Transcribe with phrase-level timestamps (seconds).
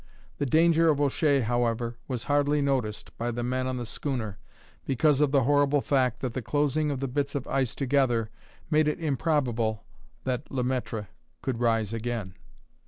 [0.39, 4.39] The danger of O'Shea, however, was hardly noticed by the men on the schooner,
[4.83, 8.31] because of the horrible fact that the closing of the bits of ice together
[8.71, 9.83] made it improbable
[10.23, 11.05] that Le Maître
[11.43, 12.33] could rise again.